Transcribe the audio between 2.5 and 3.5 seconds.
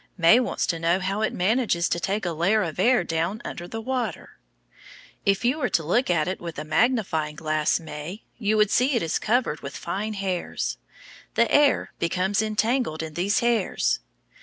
of air down